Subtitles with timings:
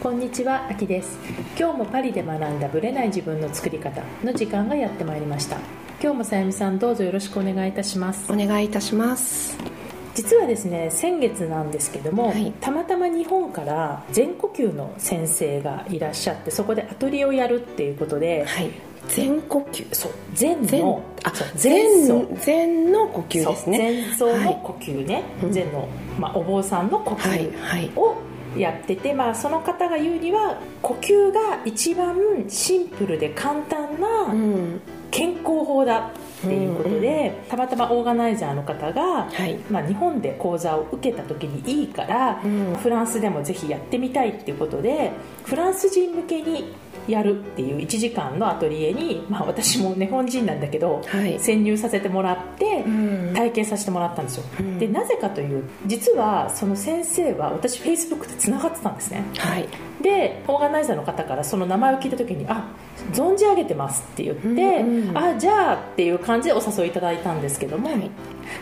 [0.00, 1.18] こんにちは、あきです。
[1.58, 5.56] 今日もパリで学んだブレない自分の作り方の時間がやってまいりました。
[6.00, 8.32] 今日もさゆみさんどうぞよろしくお願いいたします。
[8.32, 9.58] お願いいたします。
[10.14, 12.52] 実はですね先月なんですけども、はい。
[12.60, 18.70] たまたま日本から全呼吸の先生がいらっしゃってそこでアトリエをやるっていうことで、はい。
[19.08, 19.84] 全呼吸。
[19.92, 24.14] そう禅全のあそう全の呼吸ですね。
[24.16, 25.52] そう禅僧の呼吸ね、うん。
[25.52, 25.88] 禅の、
[26.20, 27.90] まあ、お坊さんの呼はい吸はい。
[27.96, 28.14] を
[28.56, 32.16] やってて、まあ、その方が言うには呼吸が一番
[32.48, 34.80] シンプルで簡単うなん。
[35.10, 39.56] 健康法だっていうことで、たまたまオーガナイザーの方が、はい。
[39.70, 42.74] まあ、日本で講座を受けた時にいいから、うん。
[42.74, 45.12] フランスでもぜひやってみたいっていうことで
[45.44, 46.72] フランス人向けに
[47.06, 51.38] やるっていう1時間のアトリエに、まあ、私も日本人なんだけど、はい。
[51.38, 53.34] 潜入させてもらって、うん。
[53.34, 54.78] 体験させてもらったんですよ、うん。
[54.78, 59.24] でなぜかという実はその先生は私フェイスブックでつながってたんですね。
[59.36, 59.68] はい。
[60.02, 62.68] でオーガナイザーの方からその名前を聞いた時に「あ
[63.12, 65.18] 存じ上げてます」って言って「うんうん。
[65.18, 68.10] あじゃあ」っていう感じでお誘いいただいたんですけども、はい。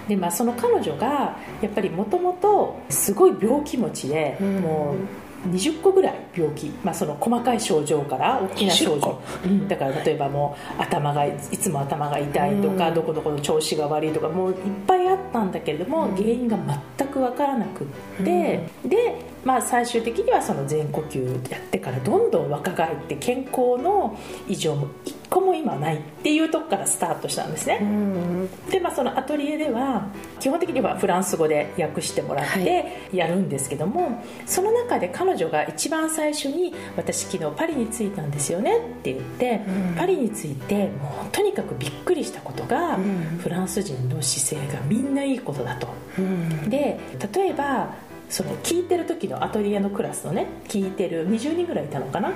[0.09, 4.57] でまあ、その彼女がやっぱりもともとすごい病気持ちで、うん。
[4.61, 9.07] もう20個ぐらい病気、まあ、その細かい症状から大きな症20個？
[9.07, 12.95] 状、うん、だから例えばもう頭がいつも頭が痛いとか、うん。
[12.95, 14.57] どこどこの調子が悪いとかもういっ
[14.87, 16.17] ぱいあったんだけれども、うん。
[16.17, 16.59] 原因が
[16.99, 27.79] 全く分からなくって、で、まあ、最終的にはその全呼吸やってからどんどん若返って健康の異常も一個も今ないっていうとこからスタートしたんですね。
[27.81, 30.09] うんで、まあ、そのアトリエでは
[30.41, 39.95] 基本的にはフランス語で訳してもらっはてやるんですけども、その中で彼女が一番最初に「私昨日パリに着いたんですよね」って言って、うん。
[39.95, 43.39] パリに着いてもうとにかくびっくりしたことが、うん。
[43.41, 45.87] フランス人の姿勢がみんないいことだと。
[46.19, 46.69] うん。
[46.69, 46.99] で
[47.33, 47.95] 例えば
[48.29, 52.33] その聞いてる時のアトリエのクラスのね聞いてる20人ぐらいいたのかな？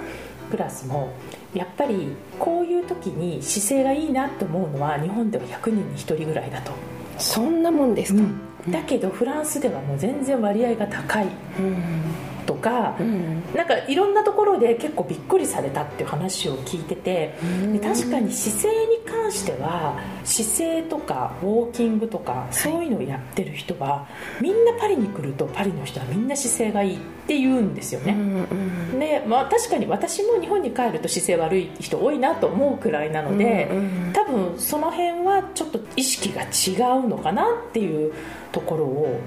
[0.50, 1.12] クラスも
[1.54, 6.72] やっぱりこういう時に姿勢がいいなと思うのは日本では100人に1人ぐらいだと、
[7.18, 8.22] そんなもんですか？
[8.68, 11.26] だけどフランスではもう全然割合が高い。
[11.58, 13.42] うんとか、うん。
[13.54, 17.34] なんかいろんなところで結構びっくりされたっていう話を聞いてて
[17.72, 24.06] で確かに姿勢に関しては姿勢とかウォーキングとかそういうのをやってる人は
[24.40, 28.12] みんなパリに来るとパリの人はみんな姿勢がいいって言うんですようね。
[28.12, 28.98] んうん。
[28.98, 34.12] でまあ、確かに私も日本に帰ると姿勢悪い人多いなと思うくらいなので、うんうん。
[34.12, 38.12] 多分その辺はちょっと意識が違うのかなっていう
[38.52, 39.20] ところを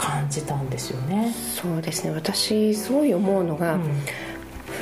[0.00, 1.30] 感じたんですよね。
[1.32, 2.10] そうですね。
[2.10, 3.82] 私すごい思うのが、うん。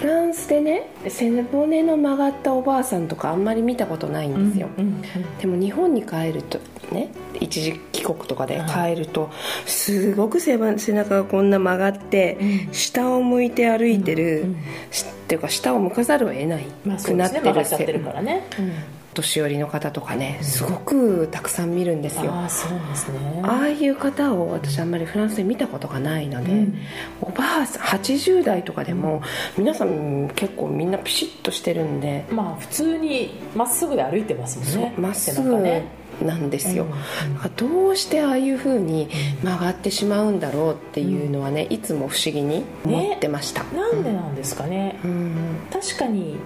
[0.01, 5.03] フランスでね背骨の曲がったおばあさんとかあんまり見たことないんですよ、うんうん
[5.41, 6.61] でも日本に帰ると
[6.93, 9.31] ね一時帰国とかで帰ると、
[9.67, 12.75] すごく背中がこんな曲がって、うん。
[12.75, 14.57] 下を向いて歩いてる、うん
[14.91, 17.83] しっていうか下を向かざるを得ないくなってるですね。
[17.83, 18.45] ってるからね、
[19.19, 23.41] 年寄りの方とかねすごくたくさん見るんですよ、ああそうですね。
[23.45, 26.79] ああいう方を私あんまりフランスで見たことがないので、うん。
[27.21, 29.23] おばあさん80代とかでも
[29.57, 34.95] 皆さん結構みんなピシッとしてるんでまあ普通にまっすぐで歩いてますもんね。
[34.97, 35.59] まっす背ぐ
[36.25, 36.93] なんですよ、うん
[37.57, 39.09] どうしてああいう風に
[39.43, 45.35] 曲がってしまうんだろうっていうのはねいつも不思議に思ってました、なんでなんですかね、うん。
[45.71, 46.37] 確かに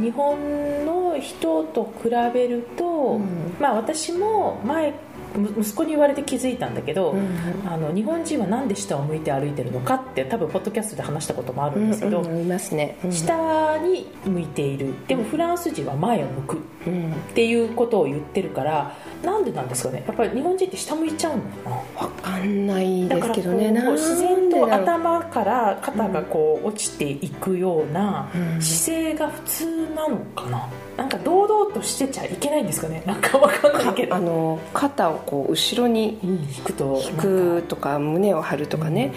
[0.00, 3.56] 日本の人と比べると、うん。
[3.60, 4.94] まあ私も前む
[5.36, 7.30] 息子に言われて気づいたんだけど、うん
[7.66, 13.12] あの日本人はなんで下を向いて歩いてるのかって多分ポッドキャストで話したこともあるんですけど、うんうんいますね、うん。
[13.12, 14.94] 下に向いている。
[15.06, 17.12] でもフランス人は前を向くうん。
[17.12, 20.02] っていうことを言ってるからなんでなんですかね。
[20.06, 21.76] やっぱり日本人って下向いちゃうのかな。
[22.06, 23.66] わかんないだからですけどね。
[23.66, 28.62] こうなん自然と頭から肩がこう落ちていくようなうん。
[28.62, 30.68] 姿勢が普通なのかな。
[30.96, 33.02] なんか堂々としてちゃいけないんですかね。
[33.06, 34.14] なんかわかんないけど。
[34.14, 39.12] あの肩をこう後ろにうん引くと引くとか胸を張るとかね、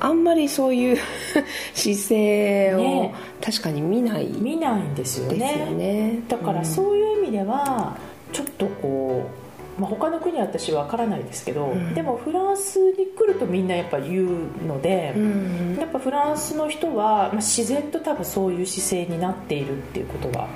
[0.00, 0.98] あんまりそういう
[1.74, 3.14] 姿勢をね。
[3.42, 4.26] 確かに見ない。
[4.26, 5.74] です見ないんですよよね。
[5.76, 7.96] ねだからそういう意味では
[8.32, 9.22] ちょっとこ
[9.78, 11.94] う、まあ、他の国は私は分からないですけど、うん。
[11.94, 20.46] でもフランスに来るとみんなやっぱ言うので、うん、うんやっぱフランスの人は、まあ、自然と多分そういう姿勢になっているっていうことが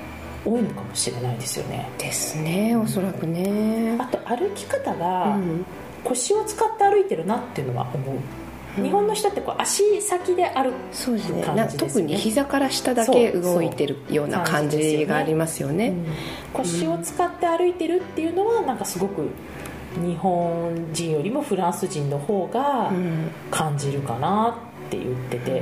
[0.45, 1.89] 多いのかもしれないですよね。
[1.97, 3.95] ですねおそらくね。
[3.99, 5.65] あと歩き方うがん。
[6.03, 8.15] 腰を使って歩いてるなっていうのは思う、
[8.77, 8.83] うん。
[8.83, 11.43] 日本の人ってこう足先で歩くそうですね。
[11.43, 15.89] 感なじですよね特に膝から下だけ動いてるような感じがありますよね。
[15.89, 15.91] う。
[15.91, 16.05] ん。
[16.53, 19.29] 腰を使って歩いてるっていうのはなんかすごく
[20.03, 23.29] 日本人よりもフランス人の方がうん。
[23.51, 25.61] 感じるかなって言ってて、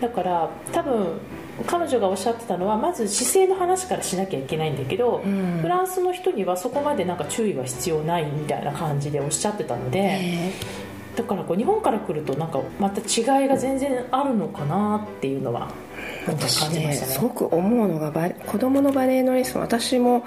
[0.00, 1.18] だから多分
[1.66, 10.52] 彼女がおっしゃってたのはまず姿勢の話からしなきゃいけないんだけど、うん、フランスの人にはそこまでなんか注意は必要ないみたいな感じでおっしゃってたので
[11.16, 15.70] だからこう日本から来るとなんかまた違いが全然あるのかなっていうのは
[16.26, 20.24] 私ね、ね、すごく思うのがバ子供のバレエのレッスン私も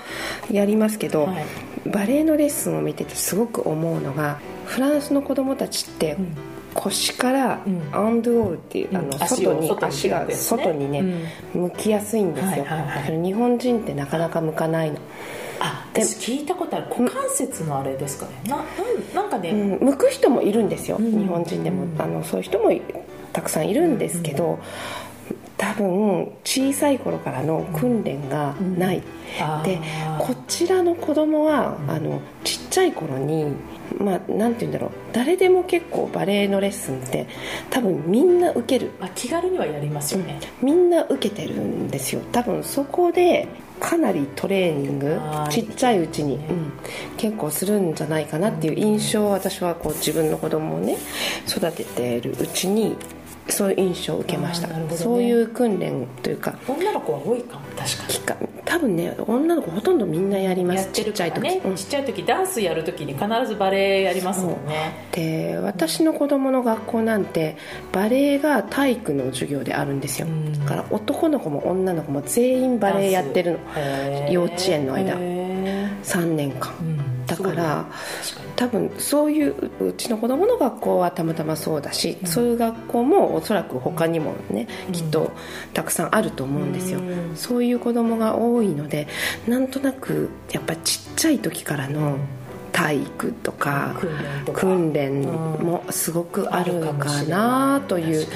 [0.51, 1.45] やりますけど、はい、
[1.89, 7.59] バレエのレッスンを見ててすごく思うのがフランスの子供たちって、うん腰から
[7.91, 11.03] アンドゥオールっていう、うん、あの外に足が外にね、
[11.53, 14.97] 向きやすいんですよ、はいはいはい、日本人ってなかなか向かないの。
[15.59, 16.87] あ私聞いたことある。
[16.89, 18.31] 股関節のあれですかね。
[18.47, 18.57] な
[19.13, 22.71] なんかね、うん、向く人もいるんですよ、日本人でも、あのそういう人も
[23.31, 24.59] たくさんいるんですけど、
[25.57, 29.01] 多分小さい頃からの訓練がない、
[29.63, 29.79] で
[30.19, 33.53] こちらの子供はあのちっちゃい頃に
[33.99, 34.91] まあなんて言うんだろう。
[35.11, 37.27] 誰でも結構バレエのレッスンって
[37.69, 38.91] 多分みんな受ける。
[38.99, 42.21] あ気軽にはやりますよね、うん、みんな受けてるんですよ。
[42.31, 43.47] 多分そこで
[43.79, 45.19] かなりトレーニング
[45.49, 46.71] ちっちゃいうちに、うん、
[47.17, 50.97] 結構するんじゃないかなっていう印象を私はこう自分の子供をね
[51.47, 52.95] 育ててるうちに
[53.49, 58.47] そういう印象を受けました、ね、そういう訓練というか女の子は多いかも確かに。
[58.65, 60.89] 多分ね女の子ほとんどみんなやります。
[60.91, 65.07] ちっちゃい時、ねうん、ちっちゃい時ダンスやる時に必ずバレエやりますもんね。
[65.11, 67.57] で私の子供の学校なんて
[67.91, 74.31] バレエが体育の授業であるんですよ、うん、だから男の子も女の子も全員バレエやってるの。
[74.31, 75.17] 幼稚園の間。
[76.03, 77.25] 3年間、うん。
[77.25, 77.85] だから
[78.55, 85.31] 多分そういううちの子供の学校はたまたまそうだし、うん、そういう学校もおそらく他にもね、うん、きっと
[85.73, 89.07] たくさんあると思うんですよ、うん、そういう子供が多いので
[89.47, 92.17] なんとなくやっぱちっちゃい時からの
[92.73, 93.95] 体育とか
[94.53, 98.27] 訓練もすごくあるかなという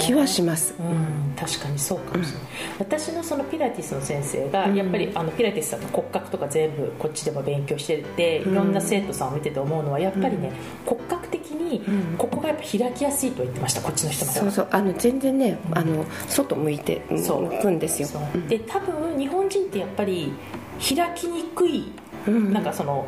[0.00, 2.48] 気はします、うん、確かにそうかもしれない、
[2.80, 10.52] 私のそのピラティスの先生がやっぱりあのピラティスさんの骨格とか全部こっちでも勉強してていろんな生徒さんを見てて思うのはやっぱりね
[10.86, 11.82] 骨格的に
[12.16, 14.68] ここがやっぱ開きやすいと言ってましたこっちの人もそうそう。
[14.70, 18.08] あの全然ねあの外向いて向くんですよ。
[18.48, 20.32] で多分日本人ってやっぱり
[20.80, 21.92] 開きにくい
[22.26, 23.06] なんかその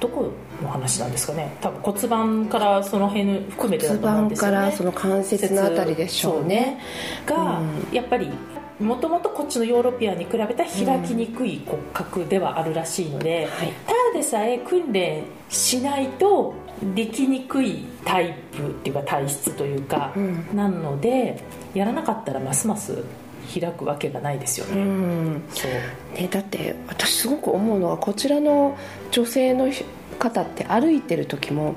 [0.00, 0.30] どこ
[0.62, 1.56] の話なんですかね？
[1.60, 6.80] 多分骨盤からその辺含めてだと思うんですよ、ね、骨盤からその関節のあたりでしょうね。
[7.24, 8.30] が、うん、やっぱり
[8.78, 10.68] もともとこっちのヨーロピアンに比べたら開
[11.00, 16.54] きにくい骨格ではあるらしいので、うんはい、ただでさえ訓練しないと
[16.94, 23.02] できにくいタイプっていうか体質というか、うん、なのでやらなかったらますます
[23.46, 25.42] 開くわけがないですよね,、うん。
[25.50, 26.20] そう。
[26.20, 28.76] ねだって私すごく思うのはこちらの
[29.10, 29.70] 女性の
[30.18, 31.76] 方って歩いてる時も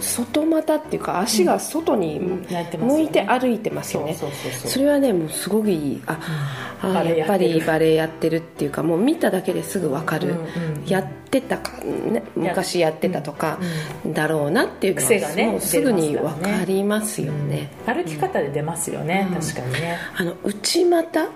[0.00, 4.16] 外股っていうか足が外に向いて歩いてますよね。
[4.64, 6.02] それはねもうすごくいい。
[6.06, 6.18] あ、
[6.84, 13.58] うん、あやっぱりバレエやってるっていうかもう見ただけですぐ分かる、うんうん、やってたか、ね、昔やってたとか
[14.06, 19.98] だろうなっていう癖がねもうすぐに分かりますよね、うん、歩き方で出ますよね、確かにね。
[20.16, 21.28] あの内股っ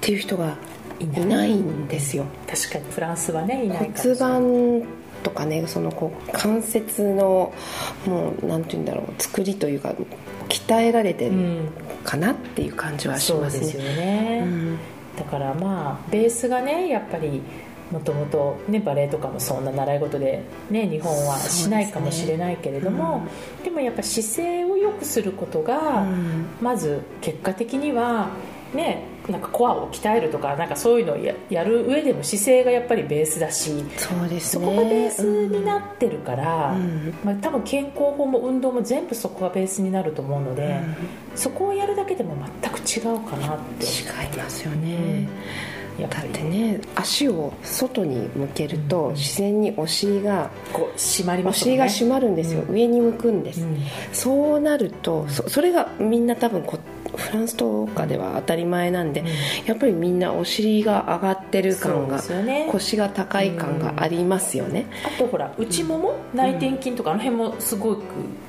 [0.00, 0.56] ていう人が
[1.00, 2.24] いないんですよ。
[2.46, 3.90] 確かにフランスはねいない。
[3.96, 4.82] 骨盤
[5.22, 7.52] とかねそのこう関節の
[8.06, 9.94] もう何て言うんだろう作りというか
[10.48, 11.62] 鍛えられてる
[12.04, 13.66] かなっていう感じはしますね。
[13.66, 14.78] そうですよね、うん、
[15.16, 17.42] だからまあベースがねやっぱり
[17.90, 23.30] もともと、ね、バレエとかもそんな習い事で、ね、日本はしないかもしれないけれどもで、ね。
[23.58, 28.30] うん、でもやっぱ姿勢を良くすることが、うん、まず結果的には
[28.74, 40.80] ねなんかコアを鍛えるとかなんかそういうのをややる上でも姿勢がやっぱりベースだしそうです、ね、そこがベースになってるから、うん、まあ、多分健康法も運動も全部そこがベースになると思うので、
[41.32, 43.86] うん、そこをやるだけでも全く違うかなって。
[43.86, 45.28] 違いますよね、
[45.98, 53.64] うん、だってね足を外に向けると自然にお尻がこう締まります、ね、お尻が締まるんですよ、上に向くんです、
[54.12, 56.78] そうなるとそそれがみんな多分こ
[57.20, 59.26] フランスとかでは当たり前なんで、うん、
[59.66, 68.02] やっぱりみんなお尻が上がってる感が、ね、腰が高い感がありますよね、うん、あとほら内もも、内転筋とかあの辺もすごく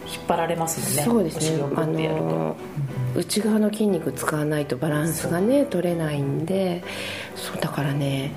[0.08, 1.04] 引っ張られますもんね。
[1.04, 1.64] そうですね。
[1.76, 2.56] あの
[3.16, 6.84] 内側の筋肉使わないとバランスがね取れないんで
[7.36, 8.34] そうだからね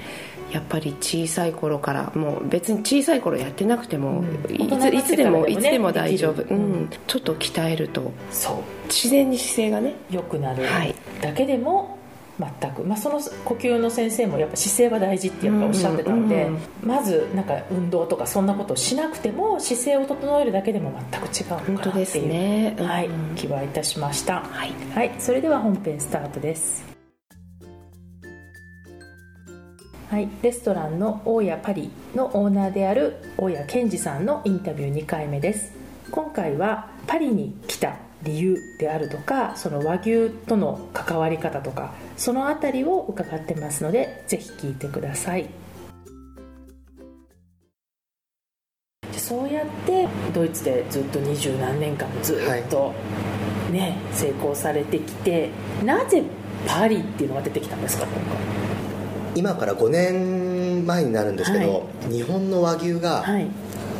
[0.54, 8.12] やっぱり小さい頃からもう別に小さい頃やってなくても、うん、いついつでも、ね、いつでも大丈夫、うん、ちょっと鍛えると
[8.84, 10.62] 自然に姿勢がね良くなる。
[11.20, 11.98] だけでも
[12.38, 16.48] 全く、まあ、その呼吸の先生もやっぱ姿勢は大事ってやっぱおっしゃってたので、
[16.84, 22.76] まずなんか運動とかそんなことをしなくても姿勢を整えるだけでも全く違うのかなっていう、ね。
[22.78, 26.93] はい、気はいたしました、はい、はい、それでは本編スタートです
[30.10, 35.72] はい、レストランの大家パリのオーナーである大家健二さんのインタビュー2回目です。
[36.10, 45.48] 今回はパリに来た理由であるとかその和牛との関わり方とかその辺りを伺ってますのでぜひ聞いてください。
[49.16, 52.92] そうやってドイツでずっと二十何年間ずっと
[53.72, 55.48] ね、はい、成功されてきて
[55.82, 56.22] なぜ
[56.66, 58.12] パリっていうのが出てきたんですか今
[58.58, 58.63] 回？
[59.34, 63.46] 今から5年前になるんですけど、はい、日本の和牛が、はい。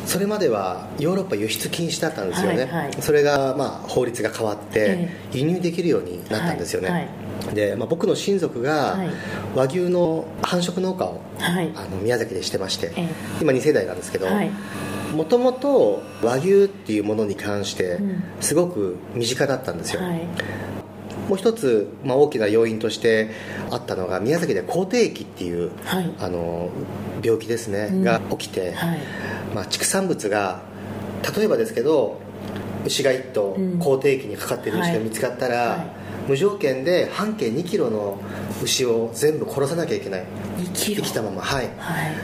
[0.05, 7.07] それまではヨーロッパ輸出禁止だったんですよね、はいはい、それがまあ法律が変わって輸入できるようになったんですよね、はい
[7.45, 8.99] はい、で、まあ、僕の親族が
[9.55, 12.91] 和牛の繁殖農家を、はい、あの宮崎でしてまして、
[13.41, 14.27] 今2世代なんですけど、
[15.13, 17.99] もともと和牛っていうものに関して
[18.41, 20.01] すごく身近だったんですよ、
[21.27, 23.31] もう一つ、まあ、大きな要因として
[23.71, 26.69] あったのが宮崎で口蹄疫っていう、はい、あの
[27.23, 28.99] 病気ですね、うん、が起きて、はい、
[29.53, 30.61] まあ、畜産物が
[31.35, 32.19] 例えばですけど
[32.85, 34.71] 牛が1頭口蹄疫にかかってい。
[34.71, 38.19] る牛が見つかったら、はい、無条件で半径2キロの
[38.61, 40.25] 牛を全部殺さなきゃいけない。
[40.73, 41.69] 生きたまま、はい、っ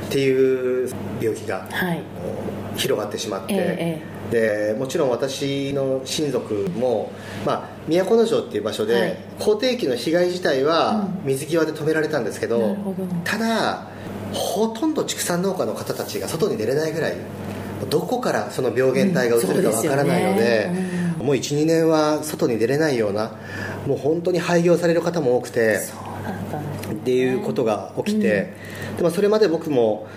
[0.09, 0.89] ていう
[1.19, 1.67] 病気が、
[2.75, 7.11] 広がってしまって、ええでもちろん私の親族も、
[7.45, 13.87] まあ、都城っていう場所で、はい、口蹄疫の被害自体は水際で止められたんですけどうん、ただ
[14.33, 17.15] ほとんど畜産農家の方たちが外に出れないぐらい
[17.89, 21.15] どこからその病原体が移るかわからないのでうんでね。
[21.19, 23.31] うん、もう12年は外に出れないような
[23.85, 25.79] もう本当に廃業される方も多くて、
[26.89, 28.53] ね、っていうことが起きて、
[28.97, 30.07] でもそれまで僕も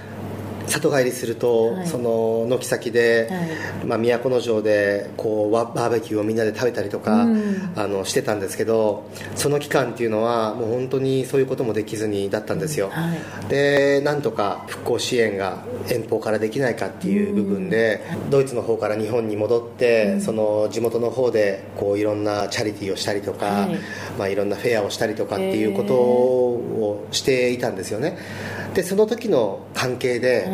[0.66, 23.78] 里帰りすると、はい、その軒先で、はい、まあ、都城でこうバーベキューをみんなで食べたりとか、うん、あのしてたんですけどその期間っていうのはもう本当にそういうこともできずにだったんですよ、はい、でなんとか復興支援が遠方からできないかっていう部分で、うん、ドイツの方から日本に戻って、うん、その地元の方でこういろんなチャリティーをしたりとか、はい。
[24.18, 28.18] まあ、いろんなフェアをしたりとかっていうことをしていたんですよね。
[28.74, 30.53] でその時の関係で、は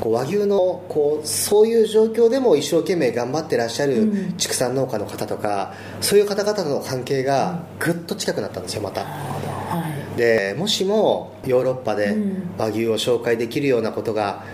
[0.00, 12.16] こう和牛のこうそういう状況でも一生懸命頑張ってらっしゃる畜産農家の方とか、うん、そういう方々との関係がぐっと近くなったんですよまた、はい、でもしもヨーロッパで
[12.58, 14.44] 和牛を紹介できるようなことが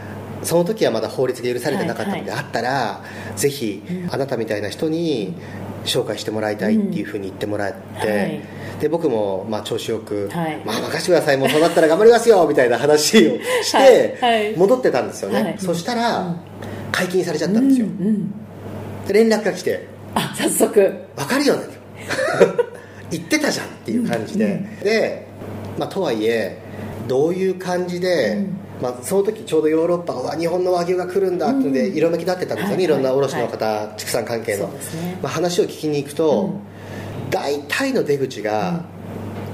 [0.42, 5.34] その時はまだ法律が許されてなかったのであったら、はいはい、ぜひあなたみたいな人に
[5.86, 8.16] 紹介してもらいたいっていうふうに言ってもらって、うん。
[8.16, 8.42] はい。
[8.80, 11.36] で僕もまあ調子よく、はい、まあ任せてください。
[11.36, 16.36] もうそうなったら頑張りますよみたいな話をして戻ってたんですよね、はい、そしたら
[16.92, 18.34] 解禁されちゃったんですよ、うんうん、
[19.08, 20.92] 連絡が来てあ早速。
[21.16, 21.64] 分かるよね
[23.10, 24.52] 言ってたじゃんっていう感じで、うん。
[24.52, 25.26] うん、で、
[25.78, 26.58] まあ、とはいえ
[27.08, 34.68] どういう感じで、うんまあ、その時ちょうどヨーロッパは日本の和牛が来るんだってので色めき立ってたんですよね、いろんな卸の方、畜産関係の、
[35.22, 36.50] まあ、話を聞きに行くと、
[37.30, 38.84] 大体の出口が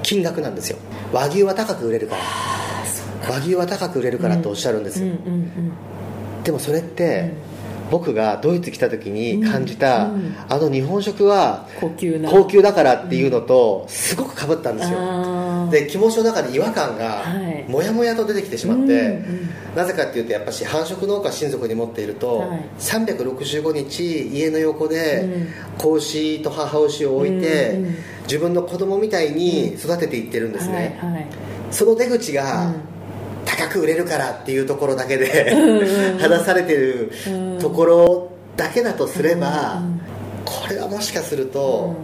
[0.01, 0.77] 金額なんですよ。
[1.11, 2.21] 和牛は高く売れるから。
[3.29, 5.13] 和牛は高く売れるからっておっしゃるんですよ、
[6.43, 7.31] でもそれって、
[7.93, 10.13] 僕がドイツ来た時に感じた、うん。
[10.15, 17.23] うん、あの日本食は高級高級だからっていうのとすごくかぶったんですよ、で気持ちの中で違和感が
[17.67, 19.23] もやもやと出てきてしまって、はい
[19.75, 25.47] なぜかっていうとやっぱし繁殖農家親族に持っていると、はい、365日家の横で
[25.79, 31.27] 子牛と母牛を置いて、うんうん、自分の子供みたいに育てていってるんですね、はいはい、
[31.71, 32.71] その出口が、
[33.45, 37.11] 高く売れるからっていうところだけで話されてる
[37.59, 39.81] ところだけだとすれば
[40.45, 41.95] これはもしかすると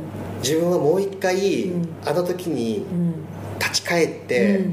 [0.41, 1.71] 自分はもう一回
[2.05, 2.85] あの時に
[3.59, 4.65] 立ち返って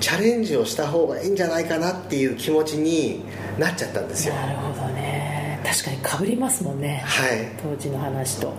[0.00, 3.22] チャレンジをした方がいいんじゃないかなっていう気持ちに
[3.58, 4.34] なっちゃったんですよ。
[4.34, 5.60] なるほどね。
[5.64, 7.02] 確かにかぶりますもんね。
[7.04, 7.48] はい。
[7.62, 8.52] 当時の話と、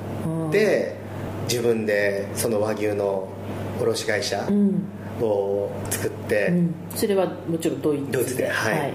[0.52, 0.96] で
[1.48, 3.28] 自分でその和牛の
[3.82, 4.84] 卸会社、うん
[5.26, 8.12] を作って、うん、それはもちろんドイツで。
[8.12, 8.94] ドイツではい、はい、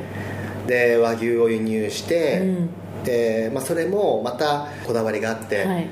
[0.66, 2.68] で和牛を輸入して、うん、
[3.04, 5.88] でまあ、それもまたこだわりがあって、はい、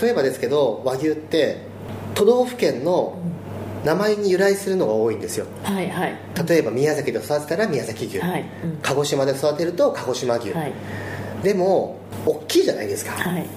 [0.00, 1.58] 例えばですけど和牛って
[2.14, 3.18] 都道府県の
[3.84, 6.16] 名前に由来するのが多いんですよ、はいはい、
[6.48, 8.44] 例えば宮崎で育てたら宮崎牛、はい。
[8.64, 10.72] うん、鹿児島で育てると鹿児島牛、はい、
[11.42, 13.42] でも大きいじゃないですか、はい。
[13.42, 13.48] うん、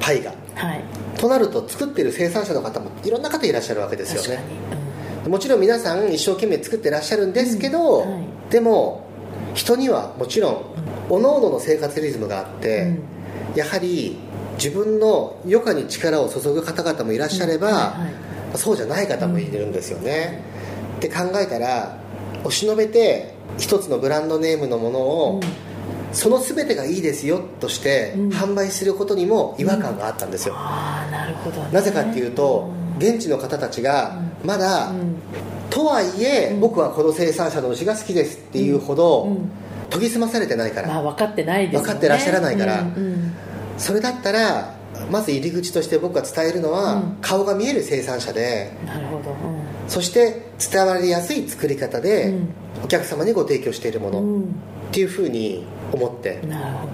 [0.00, 0.32] パイが。
[0.54, 0.84] はい、
[1.18, 4.78] となると作ってる生産者の方もいろんな方いらっしゃるわけですよね、うん、
[5.28, 8.12] もちろん皆さん一生懸命作ってらっしゃるんですけど、うん。
[8.12, 9.06] はい、でも
[9.54, 10.62] 人にはもちろん
[11.08, 12.96] おのおのの生活リズムがあって、
[13.54, 14.16] やはり
[14.56, 17.74] 自分の余暇に力を注ぐ方々もいらっしゃれば、はい
[18.04, 18.10] は
[18.54, 20.42] い、そうじゃない方もいるんですよね、
[20.98, 21.98] って考えたら
[22.44, 25.40] おしのべて一つのブランドネームのものを、
[26.12, 34.92] その全てがいいですよとして販売することにも違和感があったんですよ、なるほど、なぜかっていうと、現地の方たちがまだ、
[35.70, 39.36] とはいえ、僕はこの生産者の牛が好きですっていうほど、
[39.90, 42.84] 研ぎ澄まされてないから、まあ、分かってないです、ね、分かってらっしゃらないから、
[43.78, 44.74] それだったら
[45.10, 49.34] まず入り口として僕が伝えるのは、顔が見える生産者でなるほど、
[49.88, 52.34] そして伝わりやすい作り方で、
[52.84, 54.42] お客様にご提供しているもの。
[54.92, 56.38] っていうふうに思って。
[56.46, 56.92] なるほど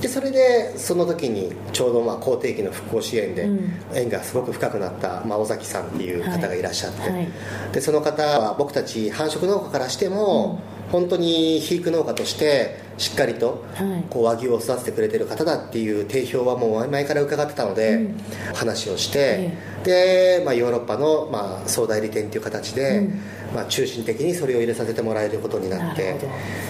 [0.00, 3.48] でそれでその時にちょうどまあ口蹄疫の復興支援で
[3.94, 7.28] 縁がすごく深くなった、まあ、尾崎さんっていう方がいらっしゃって、はいはい、
[7.72, 13.64] でその方は僕たち繁殖農家からしても、うん、本当に肥育農家としてしっかりと
[14.10, 18.18] こう和牛を育ててくれてる方だっていう定評はもう前から伺ってたので、うん、
[18.54, 19.52] 話をして、
[19.84, 23.20] で、まあ、ヨーロッパのまあ総代理店っていう形で、うん。
[23.54, 26.16] まあ、中心的にそれを入れさせてもらえることになって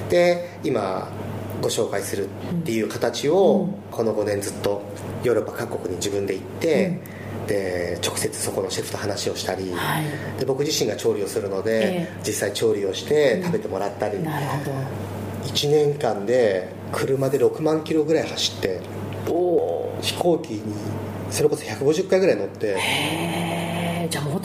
[0.08, 1.08] で今
[1.60, 2.28] ご紹介するっ
[2.64, 4.82] ていう形をこの5年ずっと
[5.24, 7.00] ヨーロッパ各国に自分で行って、
[7.46, 10.04] で直接そこのシェフと話をしたり、はい、
[10.38, 14.72] で僕自身が調理をするので、えー、実際調理をして食べてもらったり、うん、なるほど。
[15.44, 18.80] 1年間で車で6万キロぐらい走って
[19.26, 20.74] 飛行機に
[21.30, 22.76] それこそ150回ぐらい乗って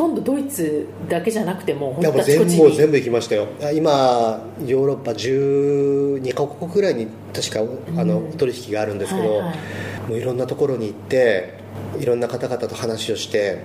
[0.01, 3.47] とんどドイツだけじゃなくてもう本当全部全部行きましたよ。
[3.75, 7.59] 今ヨーロッパ12カ国ぐらいに確か
[8.01, 11.53] あの、取引があるんですけど、はいはい、もういろんなところに行って
[11.99, 13.59] いろんな方々と話をして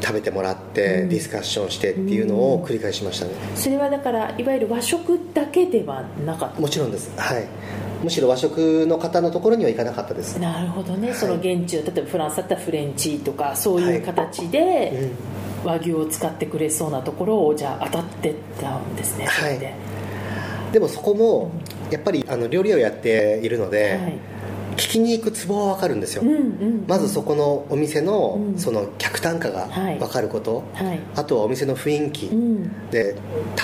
[0.00, 6.60] 食べてもらって、うん、ディスカッションしてっていうのを繰り返しましたね、それはだからいわゆる和食だけではなかった。
[6.60, 7.16] もちろんです。
[7.16, 7.46] はい。
[8.02, 10.36] むしろ和食の方のところには行かなかったです。
[10.40, 15.16] なるほどね、はい、その現地の例えばフランスだったらフレンチとかそういう形で、はいうん
[15.66, 19.74] 和牛を使ってくれそうなところをじゃあ当たってったんですね、はい、で。
[20.78, 21.50] もそこも
[21.90, 24.36] やっぱりあの料理をやっているので、はい。
[24.76, 33.16] 聞きに行くツボは分かるんですよ、うんうんうん、まずそこのお店のその客単価が分かること、はい、あとはお店の雰囲気、うん、で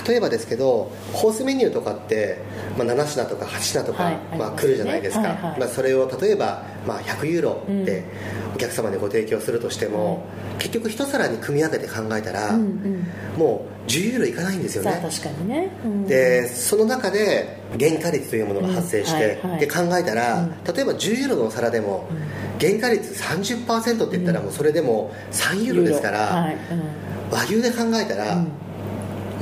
[0.09, 2.39] 例えばですけどコースメニューとかって、
[2.79, 8.05] まあ、7品とか8品とか、はい、まあ、来るじゃないですか、はいはい、まあ、それを例えば、まあ、100ユーロで
[8.55, 13.07] お客様にご提供するとしても、うん、結局一皿に組み上げて考えたら、うんうん、
[13.39, 15.01] もう10ユーロいかないんですよね。
[15.03, 22.09] 確かにね、うん、でその中で原価率というものが発生して、はいはい、で考えたら、例えば10ユーロのお皿でも、
[22.61, 26.57] 原価率30%って言ったらもうそれでも3ユーロですから、はい、
[27.31, 28.45] 和牛で考えたら、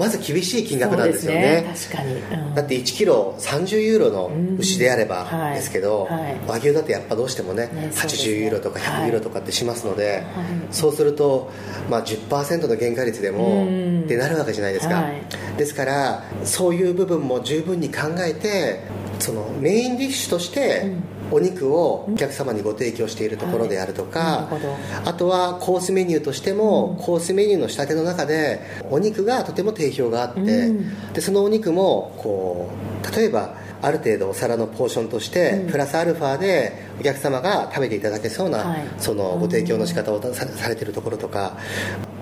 [0.01, 10.25] まず厳しい金額なんですよね、ね、確かに、うん、だって1キロ30ユーロの牛であればですけど、うんはい、和牛だとやっぱどうしてもねね80ユーロとか100ユーロとかってしますので、はい、
[10.71, 11.51] そうすると、
[11.91, 13.67] まあ、10%の原価率でも
[14.05, 15.23] ってなるわけじゃないですか、はい、
[15.59, 18.81] ですからそういう部分も十分に考えて
[19.19, 24.59] そのメインディッシュとして、うんお肉をお客様にご提供しているところであるとか、は
[25.05, 32.71] い、あとはコースメニューとしても、コースメニューの仕立ての中でお肉がとても定評があって、うん、でそのお肉もこ
[33.03, 41.57] う例えばある程度お皿のポーションとして、プラスアルファでお客様が食べていただけそうな、はい、そのご提供の仕方をさされているところとか、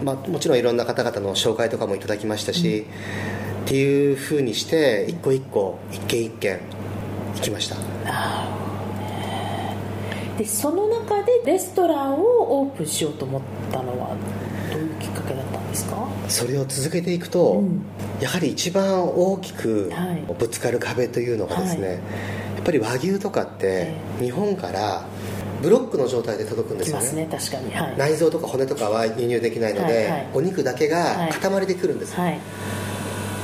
[0.03, 2.87] まあ、もちろんいろんな方々の紹介とかもいただきましたし、
[3.59, 6.61] うん、っていうふうにして一個一個一軒一軒
[7.35, 8.68] 行きました。
[10.39, 14.17] でその中でレストランをオープンしようと思ったのは
[14.71, 16.09] どういうきっかけだったんですか？
[16.29, 17.83] それを続けていくと、うん、
[18.21, 19.91] やはり一番大きく
[20.39, 22.01] ぶつかる壁というのがですね、はい、や
[22.61, 25.05] っぱり和牛とかって日本から
[25.61, 32.39] ブロックの状態で届くんですよね、ね、確かに、はい、内臓とか骨とかは輸入できないので、はいはい、お肉だけが塊でくるんです、はい、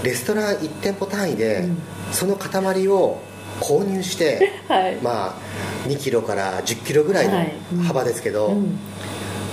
[0.04, 1.68] レストラン1店舗単位で、
[2.12, 3.18] その塊を
[3.61, 7.29] 購入して、 はい、まあ2キロから10キロぐらい
[7.73, 8.79] の幅ですけど、はいうん、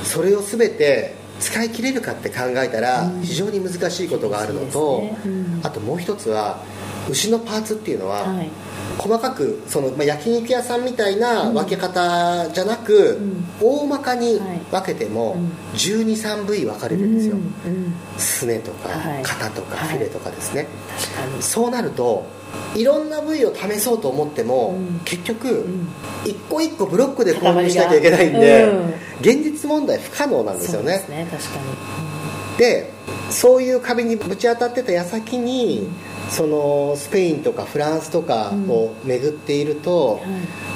[0.03, 5.17] それを全て使い切れるかって考えたら非常に難しいことがあるのと、ね。
[5.25, 6.59] うん、あともう一つは
[7.09, 8.49] 牛のパーツっていうのは、はい、
[8.97, 14.39] 細かくその、まあ、焼肉屋さんみたいな分け方じゃなく、うん、大まかに
[14.71, 15.35] 分けても
[15.73, 17.37] 1 2 3部位分かれるんですよ、
[18.17, 18.89] すねとか
[19.23, 20.67] 肩とかフィレとかですね、
[21.39, 22.25] そうなると
[22.75, 25.87] いろんな部位を試そうと思っても、うん、結局、うん、
[26.25, 31.03] 一個一個ブロックで購入しなきゃいけないんで、うん、現実問題不可能なんですよね。
[31.09, 32.91] ね確かに、で
[33.29, 35.89] そういう壁にぶち当たってた矢先に、
[36.29, 40.21] そのスペインとかフランスとかを巡っていると、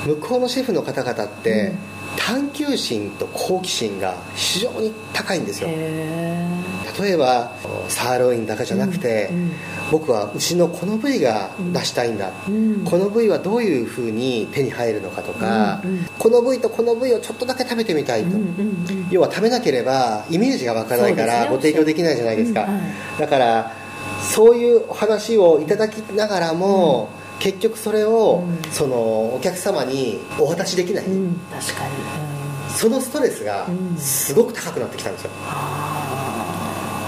[0.05, 1.73] 向こうのシェフの方々って、
[2.17, 5.69] 探求心と好奇心が非常に高いんですよ。
[5.69, 7.51] 例えば
[7.89, 9.51] サーロインだけじゃなくて、うんうん、
[9.91, 22.67] 僕は牛のこの部位が出したいんだ、うん、この部位はどういうふうに手に入るのかとか、うんうん、この部位とこの部位をちょっとだけ食べてみたいと、うんうんうん、要は食べなければイメージが湧かないからご提供できないじゃないですか、
[23.19, 23.71] だから
[24.21, 31.93] そういうお話をいただきながらも、結局それを、うん、そのお客様にお渡しできない、うん、確かに、
[32.69, 33.67] うん、そのストレスが
[33.97, 35.31] すごく高くなってきたんですよ、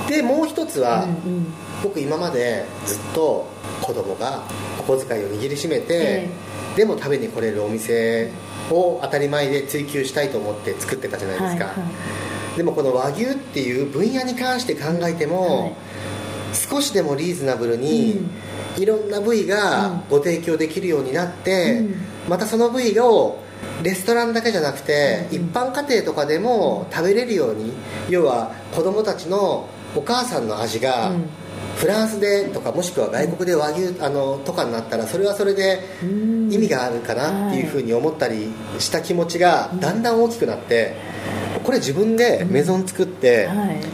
[0.08, 1.46] でもう一つは、うんうん、
[1.84, 3.48] 僕今までずっと
[3.82, 4.44] 子供が
[4.80, 8.32] お小遣いを握りしめて、えー、でも食べに来れるお店
[8.72, 11.88] を当たり前で追求したいと思って作ってたじゃないですか、はいは
[12.54, 15.74] い、でもこの和牛っていう分野に関して考えても、はい、
[16.54, 18.22] 少しでもリーズナブルに、
[18.78, 21.84] いろんな部位がご提供できるようになって、
[22.28, 23.40] またその部位を
[23.84, 27.74] レストランだけじゃなくて、一般家庭とかでも食べれるように
[28.10, 31.12] 要は子供たちのお母さんの味が、
[31.78, 40.96] フランスでとかもしくは外国で和牛あのとかになったらそれはそれで意味があるかなっていうふうに思ったりした気持ちがだんだん大きくなって
[41.68, 43.50] これ自分でメゾン作って、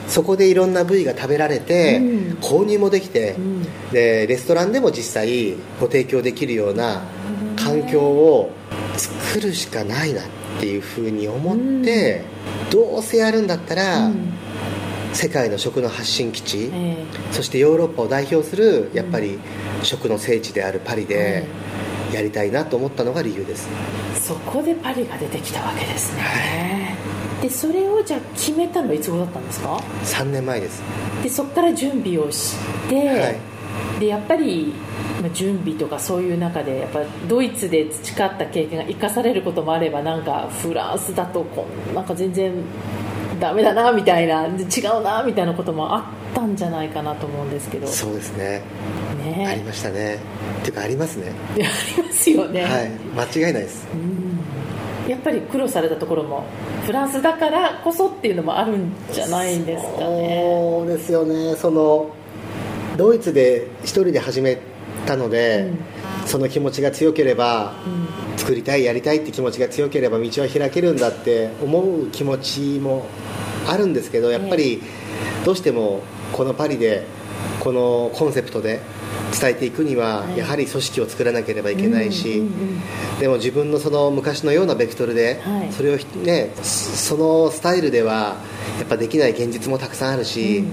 [0.07, 1.99] そこでいろんな部位が食べられて、
[2.39, 3.35] 購入もできて、
[3.91, 7.01] でレストランでも実際ご提供できるような
[7.57, 8.51] 環境を
[8.95, 10.23] 作るしかないなっ
[10.59, 12.21] ていうふうに思って、
[12.69, 14.11] どうせやるんだったら、
[15.13, 16.71] 世界の食の発信基地、
[17.31, 19.39] そしてヨーロッパを代表するやっぱり
[19.81, 21.47] 食の聖地であるパリで
[22.13, 23.67] やりたいなと思ったのが理由です、
[24.21, 26.92] そこでパリが出てきたわけですね、はい
[27.43, 29.75] でそれをじゃあ決めたのはいつ頃だったんですか
[30.05, 30.81] ？3年前です。
[31.21, 32.55] でそこから準備をし
[32.87, 33.29] て、は
[33.97, 34.73] い、でやっぱり
[35.33, 42.53] 準備とかそういう中でやっぱドイツで培った経験が生かされることもあればなんかフランスだとこなんか全然
[43.41, 46.03] ダメだなみたいな違うなみたいなこともあっ
[46.33, 47.87] たんじゃないかなと思うんですけど。
[47.87, 48.61] そうですね。
[49.21, 49.47] ね。
[49.49, 50.17] ありましたね。
[50.61, 51.33] っていうかありますね。
[51.55, 52.63] ありますよね。
[52.63, 52.91] はい。
[53.13, 54.22] 間違いないです、うん
[55.07, 56.45] やっぱり苦労されたところも
[56.85, 60.41] フランスだからこそっていうのもあるんじゃないんですかね。
[60.41, 61.55] そうですよね。
[61.55, 62.09] その
[62.97, 64.59] ドイツで一人で始め
[65.05, 65.71] たので、
[66.21, 67.73] うん、その気持ちが強ければ、
[68.31, 73.05] うん、作りたいやりたいって気持ちが強ければ道は開けるんだって思う気持ちも
[73.67, 74.81] あるんですけどやっぱり
[75.45, 77.05] どうしてもこのパリで
[77.59, 78.81] このコンセプトで
[79.39, 82.43] 伝えていくにはやはり組織を作らなければいけないし、
[83.19, 88.37] でも自分のその昔のようなベクトルで、それをねそのスタイルでは
[88.79, 90.63] やっぱできない現実もたくさんあるし、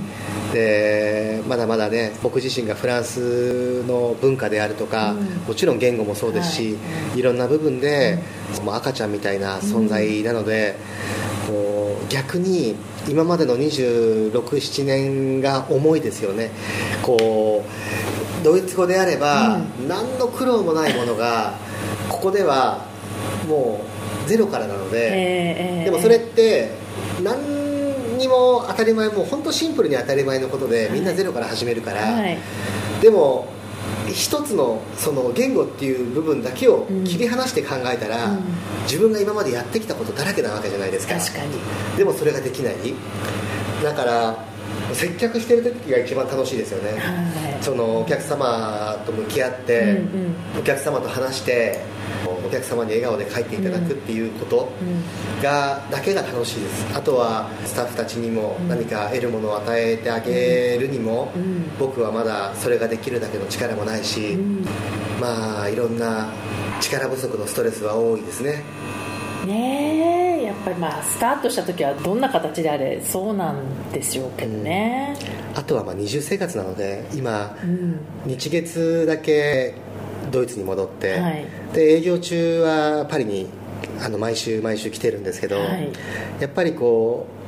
[0.52, 5.14] でまだまだね僕自身がフランスの文化であるとか、
[5.48, 6.76] もちろん言語もそうですし、
[7.16, 8.18] い、ろんな部分で、
[8.62, 10.76] もう赤ちゃんみたいな存在なので、
[11.46, 12.76] こう逆に
[13.08, 16.50] 今までの267年が重いですよね。
[17.02, 21.54] こうドイツ語であれば、うん、何の苦労もないものが
[22.08, 22.86] ここでは
[23.48, 23.84] も
[24.26, 26.70] うゼロからなので、えー、でもそれって
[27.22, 32.38] 何にも当たり前もう本当シンプルに当たり前のことで、みんなゼロから始めるから、はい、
[33.00, 33.48] でも
[34.08, 38.44] 一つのその言語っていう部分だけを切り離して考えたら、うん、
[38.82, 41.14] 自分が今までやってきたことだらけなわけじゃないですか。
[41.14, 41.56] 確かに。
[41.96, 42.74] でもそれができない。
[43.82, 44.49] だから
[44.94, 50.20] 接客してる時が一番楽しいですよね、はい、そのお客様と向き合って、うん
[50.56, 51.80] うん、お客様と話して
[52.26, 54.68] お客様に笑顔で帰っていただくっていうこと
[55.42, 56.96] が、だけが楽しいです。
[56.96, 61.32] あとはスタッフたちにも何か得るものを与えてあげるにも、
[61.78, 64.36] 僕はまだそれができるだけの力もないし、
[65.20, 66.32] まあいろんな
[66.80, 68.64] 力不足のストレスは多いですね
[69.46, 75.16] ねえやっぱりまあスタートした時はどんな形であれそうなんでしょうけどね、
[75.52, 79.74] うん、あとはまあ二重生活なので今、うん、日月だけ
[80.30, 83.48] ドイツに戻って、はい、で営業中はパリに
[84.00, 85.92] あの毎週毎週来てるんですけど、はい、
[86.40, 87.39] やっぱりこう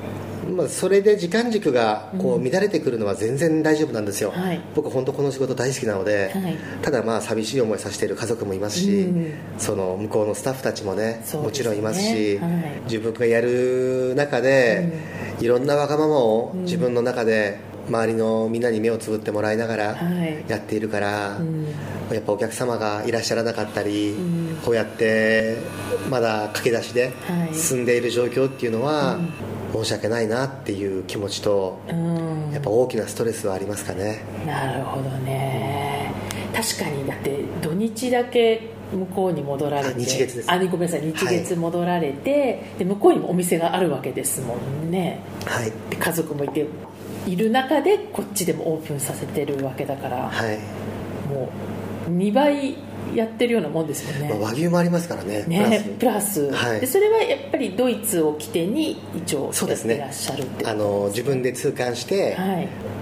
[0.50, 14.92] まあ、それで時間軸がこう乱れてくるのは全然大丈夫なんですよ、うんはい、僕本当この仕事大好きなので、はい、ただまあ寂しい思いさせている家族もいますし、うん、その向こうのスタッフたちもね、ね、もちろんいますし、はい、自分がやる中で、
[15.38, 19.84] うん、いろんなわがままを自分の中で周りのみんなに目をつぶってもらいながら
[20.48, 21.40] やっているから、は
[22.10, 25.58] い、やっぱお客様がいらっしゃらなかったり、うん、こうやって
[26.08, 27.12] まだ駆け出しで
[27.52, 29.18] 進んでいる状況っていうのは、
[29.72, 34.22] 申し訳ないなっていう気持ちと、うん、やっぱ大きなストレスはありますかね。
[34.46, 36.12] なるほどね。
[36.54, 40.00] 確かにだって土日だけ向こうに戻られて。
[40.00, 40.52] 日月です。
[40.52, 46.66] あごめんなさい日月戻られて、はい、で向こうにもお店があるわけですもんね、はい、で家族もいて
[47.26, 50.58] いる中でこっちでもオープンさせてるわけだから、はい、
[51.28, 51.48] も
[52.08, 52.76] う2倍
[53.14, 55.44] やってるようなもんですよね、まあ、和牛もありますからね。
[55.46, 56.50] ねプラス。
[56.52, 62.60] はい、でそれはやっぱりドイツを起点に一応やってらっしゃるって、ね、あの自分で痛感して、は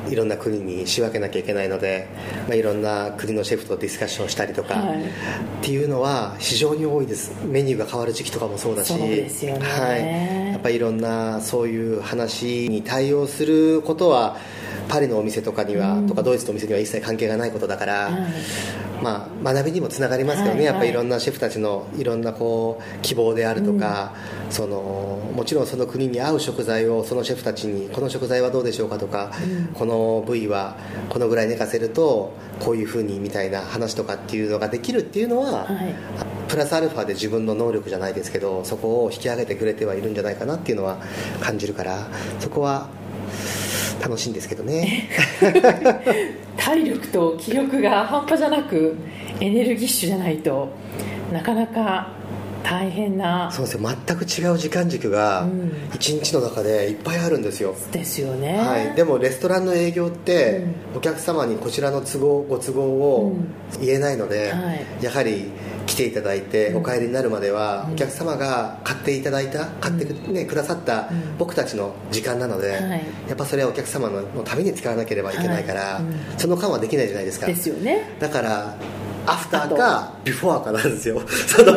[0.09, 2.09] い、いろんな国に仕分けなきゃいけないので、
[2.49, 5.07] まあ、いろんな国のシェフとディスカッションしたりとか、はい、っ
[5.63, 7.33] ていうのは非常に多いです。
[7.45, 8.93] メニューが変わる時期とかもそうだし。
[8.93, 14.37] そうですよね、はい、やっぱりいろんなそういう話に対応することは
[14.91, 18.11] パリのお店とかには、うん、とかドイツのお店には一切関係がないことだから、
[19.03, 24.13] まあ、学びにもつながりますけどね、やっぱりいろんなシェフたちのいろんなこう希望であるとか、
[24.47, 29.31] うん、そのもちろんその国に合う食材をそのシェフたちにこの食材はどうでしょうかとか、
[29.69, 30.77] うん、この部位は
[31.09, 35.95] このぐらい寝かせるとこういうふうにみたいな話とかっていうのができるっていうのは、はい、
[36.49, 40.99] プラスアルファで自分の能力じゃないですけどそこを引き上げてくれてはいるんじゃないかなっていうのは
[41.41, 42.09] 感じるから
[42.41, 42.89] そこは
[44.01, 45.09] 楽しいんですけどね。
[46.57, 48.97] 体力と気力が半端じゃなく
[49.41, 50.69] エネルギッシュじゃないと
[51.33, 52.20] なかなか
[52.63, 53.81] 大変なそうですよ。
[54.07, 55.47] 全く違う時間軸が
[55.95, 63.37] 一日の中でいっぱいあるんですよ、ですよね、はい、でもレストランの営業ってお客様にこちらの都合ご都合を
[63.81, 65.51] 言えないので、うんはい、やはり
[65.87, 72.79] 来ていただいてお帰りになるまではお客様が買っていただいた買って、ね、くださった僕たちの時間なので、
[73.29, 76.01] やっぱそれはお客様のために使わなければいけないから、
[76.39, 77.47] その間はできないじゃないですか。
[77.47, 78.15] ですよね。
[78.21, 78.77] だから
[79.31, 81.21] アフターかビフォーかなんですよ。
[81.47, 81.73] その。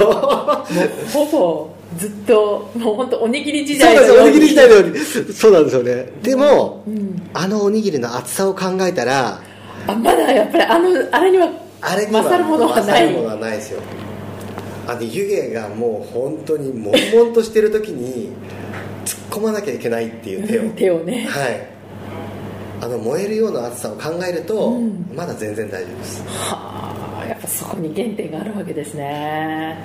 [1.13, 5.33] ほぼずっともう本当おにぎり時代のようにそうなんですおにぎり時代のように。
[5.33, 6.09] そうなんですよね。
[6.23, 6.93] でも、うん。
[6.93, 9.39] うん、あのおにぎりの厚さを考えたら
[9.85, 11.49] あまだやっぱりあのあれには
[11.81, 13.11] あれには勝るものはない。
[13.11, 13.81] ものはないですよ。
[14.87, 18.29] あの湯気がもう本当に悶々としてる時に
[19.05, 20.69] 突っ込まなきゃいけないっていう手を。
[20.71, 21.27] 手をね。
[21.29, 21.67] はい。
[22.81, 26.23] あの燃えるような熱さを考えると、うん、まだ全然大丈夫です。
[26.27, 26.57] は
[26.89, 26.92] あ
[27.63, 29.77] そこに原点があるわけですね。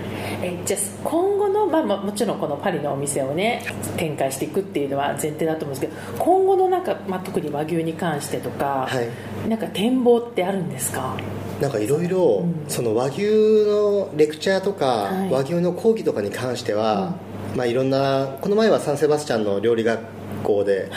[0.43, 3.65] えじゃあ今後の、まあ、もちろんこのパリのお店をね
[3.97, 9.01] 展開していくっていうのは前提だと思うんですけど今後のなんか、まあ、特に和牛に関してとか、は
[9.47, 11.15] い、なんか展望ってあるんですか？
[11.61, 17.15] なんかいろいろその和牛のレクチャーとか、はい、和牛の講義とかに関しては、
[17.53, 20.01] うん、まあ、いろんなこの前はサンセバスチャンの料理学
[20.43, 20.91] 校で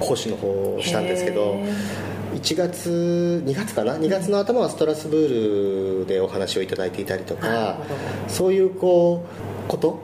[0.00, 1.60] 講師の方をしたんですけど、はい、
[2.36, 7.78] 1月2月かな？2月の頭はストラスブールでお話をいただいていたりとか、
[8.24, 9.24] うん、そういうこ
[9.66, 10.00] うこと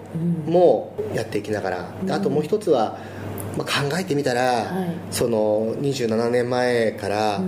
[0.46, 2.98] もやっていきながら、うん、あともう一つは
[3.56, 7.40] まあ、考えてみたら、はい、その27年前から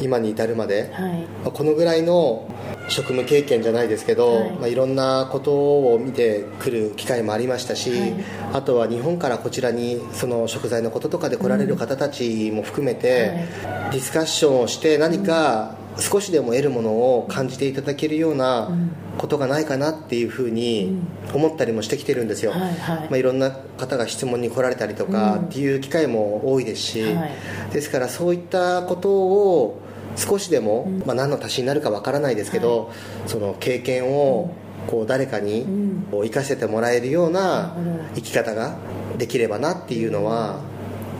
[0.00, 2.48] 今に至るまで、うんはい、まあ、このぐらいの
[2.88, 4.50] 職務経験じゃないですけど、はい。
[4.52, 5.52] まあ、いろんなこと
[5.94, 8.14] を見てくる機会もありましたし、はい、
[8.54, 13.46] あとは日本からこちらにその食材のこととかで来られる方たちも含めて、
[13.84, 18.70] うん、ディスカッションをして何か少しでも得るものを感じていただけるような
[19.20, 20.96] ことがないかなっていうふうに
[21.34, 23.08] 思ったりもしてきてるんですよ、はいはい。
[23.08, 27.30] まあ、いろんな方が質問に来られたりとかっていう機会も多いですし、はい、
[27.70, 29.78] ですからそういったことを
[30.16, 32.94] 少しでも、まあ、何の足しになるかわからないですけど、は
[33.26, 34.54] い、その経験を
[34.86, 35.66] こう誰かに
[36.10, 37.76] 生かせてもらえるような
[38.14, 38.78] 生き方が
[39.18, 40.60] できればなっていうのは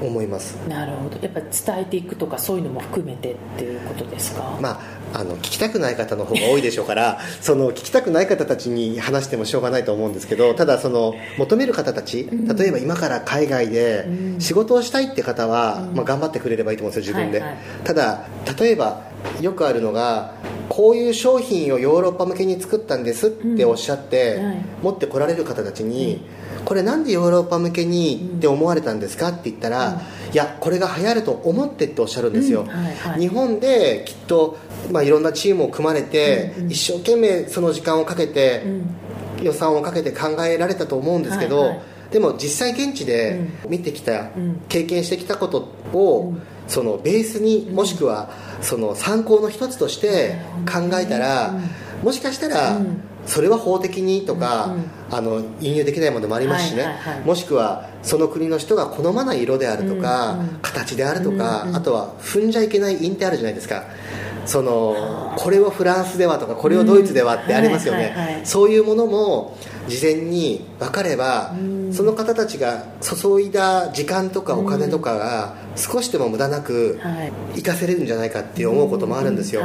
[0.01, 0.55] 思います。
[0.69, 1.19] なるほど。
[1.21, 4.59] やっぱ伝えていくとかそういうのも含めてっていうことですか？
[4.61, 4.81] まあ
[5.13, 14.07] あの聞きたくない方の方が多いでしょうから その聞きたくない方たちに話してもしょうがないと思うんですけどただその求める方たち例えば今から海外で
[14.39, 18.27] 仕事をしたいって方は、まあ、頑張ってくれればいいと思うんですよ自分で、はいはい、ただ
[18.59, 19.03] 例えば
[19.41, 20.35] よくあるのが
[20.69, 26.25] こういう商品をヨーロッパ向けに作ったんですっておっしゃって、はい、持ってこられる方たちに、
[26.65, 29.29] これなんでヨーロッパ向けにって思われたんですか？
[29.29, 30.01] って言ったら、
[30.33, 34.57] いやこれが流行ると思ってっておっしゃるんですよ、はいはい、日本できっと、
[34.93, 38.63] まあ、いろんなチームを組まれて、うんうん、一生懸命その時間をかけて、
[39.39, 41.81] うん、予算をかけて考えられたと思うんですけど、はいはい、
[42.13, 46.35] でも実際現地で見てきた、うん、経験してきたことを、
[46.69, 50.37] そのベースにもしくはその参考の一つとして
[50.71, 51.55] 考えたら、
[52.05, 52.81] もしかしたら、
[53.31, 54.75] それは法的にとか、
[55.11, 56.87] あの輸入できないものもありますしね、
[57.25, 63.85] もしくはその国の人が好まない色であるとか、形であるとか、あとは踏んじゃいけない印ってあるじゃないですか。
[64.47, 69.57] そのこれをフランスではとかこれをドイツではってありますよね、そういうものも
[69.89, 71.55] 事前に分かれば、
[71.93, 76.99] その方たちが注いだ時間とかお金とかが少しでも無駄なく
[77.55, 79.63] 生かせれるんじゃないかって思うこともあるんですよ、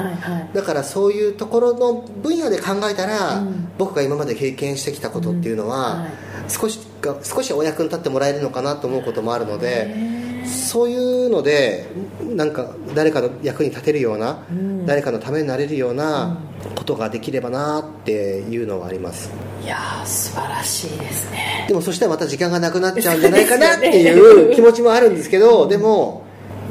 [0.53, 3.43] だからそういうところの分野で考えたら、
[3.77, 6.07] 僕が今まで経験してきたことっていうのは、
[6.47, 6.79] 少し
[7.23, 10.24] 少しお役に立ってもらえるのかなと思うこともあるので。
[10.47, 11.87] そういうので
[12.21, 16.37] なんか誰かの役に立てるような、うん、誰かのためになれるような
[16.75, 19.31] ことができればなっていうのはあります。
[19.63, 26.23] いや素晴らしいですねでもそしたらまた時間がなくなっちゃうんじゃないかなっていう気持ちもあるんですけどでも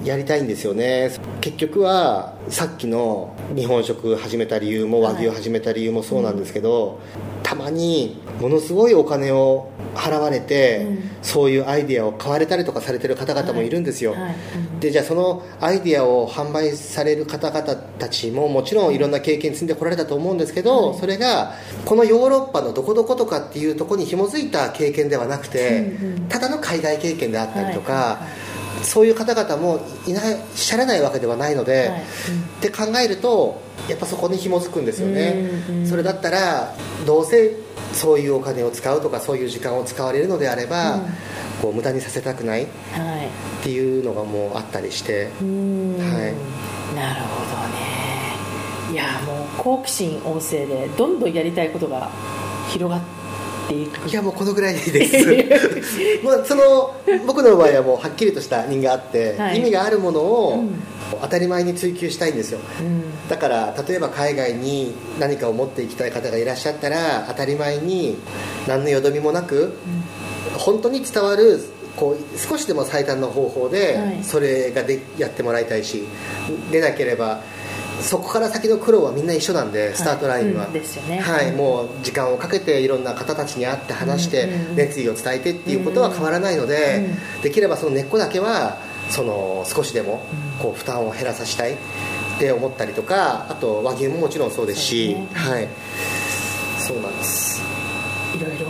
[0.04, 1.10] やりたいんですよね。
[1.40, 6.96] 結局はさっきの日本食始めた理由も和牛始めた理由もそうなんですけど、はい、
[7.42, 13.70] たまにものすごいお金を払われて、うん、そういうアイデアを買われたりとかされてる方々もい。
[13.70, 14.20] るんですよ、はい。
[14.22, 14.34] はい、
[14.80, 18.98] でじゃあそのアイデアを販売される方々たちももちろんい。
[18.98, 28.20] ろんな経験積んでこられたと思うんですけど、それがこのヨーロッパのどこどことかっていうところに紐づいた経験ではなくて、うんうん、ただの海外経験であったりとか、
[28.82, 32.00] そういう方々もいないしゃらないわけではないので、はい。
[32.00, 32.02] うん、っ
[32.60, 36.74] て考えるとやっぱそこに紐づくんですよね、うんうん、それだったら
[37.06, 37.56] どうせ
[37.92, 41.02] そういうお金を使うとかそういう時間を使われるのであれば、うん、
[41.62, 42.66] こう無駄にさせたくないっ
[43.62, 47.94] ていうのがもうあったりして、はい、なるほどね。
[48.92, 52.10] いやもう好奇心旺盛でどんどんやりたいことが
[52.68, 53.23] 広がって
[53.64, 56.22] っていくいやもうこのぐらいです。
[56.22, 56.94] まあその
[57.26, 60.64] 僕の場合はもうはっきりとした人があって、はい、意味があるものを、
[61.20, 68.16] 当たり前に追求したいんですよ、うん、だから例えば海外に何かを持っていきたい方がいらっしゃったら当たり前に
[68.66, 69.72] 何のよどみもなく、うん、
[70.58, 71.60] 本当に伝わる
[71.96, 76.04] こう少しでも最短の方法でそれがでやってもらいたいし
[76.72, 77.42] でなければ
[78.00, 80.72] そこから先の苦労はみんな一緒なんでスタートラインは、はい、
[81.08, 87.08] ね、はい、もう時間をかけていろんな方たちに会って話して熱意を伝えてっていうことは変わらないので、
[87.42, 88.78] できればその根っこだけは
[89.10, 90.24] その少しでも
[90.60, 91.76] こう負担を減らさせたいっ
[92.38, 95.68] て思ったりとかあと和牛ももちろんそうですし、ね、はい。
[96.78, 97.62] そうなんです。
[98.34, 98.66] いろいろ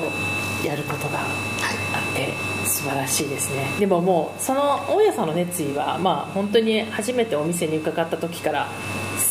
[0.65, 2.33] やることがあって、はい、
[2.67, 3.67] 素晴らしいですね。
[3.81, 8.69] でももうその大家さんの熱意はまあ本当に初めてお店に伺った時から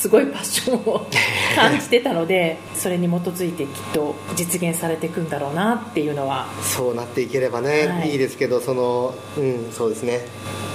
[0.03, 1.07] すごいパッションを
[1.55, 10.19] 感じてたので それに基づいてきっと実現されていくんだろうなっていうのはそうなっていければね、はい、いいですけどそのうんそうですね。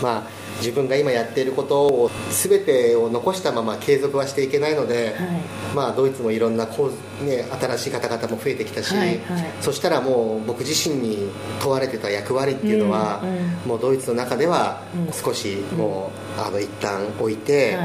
[0.02, 5.26] まあ自分が今やっていることを全てを残したまま継続はしていけないので、はい、
[5.72, 9.18] まあ、ドイツもいろんなこう、ね、新しい方々も増えてきたし、はいはい、
[9.60, 13.36] そしたらもう僕自身に問われてた役割っていうのは、うんうん、
[13.66, 17.76] もうドイツの中では少しもう、うん、あの一旦置いて、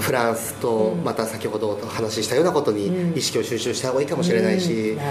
[0.00, 4.96] フランスとまた先ほど話したようなことに意識を集中した方がいいかもしれないし、うん。
[4.98, 5.02] ね、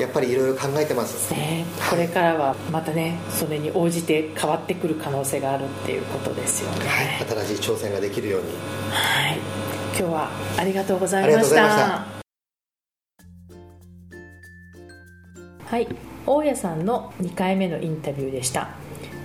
[0.00, 8.48] やっぱりいろいろ考えてます、ね、これからはまたねそれに応じて変わってくる可能性があるっていうことですよね、はい、新しい挑戦ができるように。
[8.90, 9.38] はい。
[9.98, 12.06] 今日はありがとうございました。
[15.66, 15.88] はい。
[16.26, 18.68] 大家さんの2回目のインタビューでした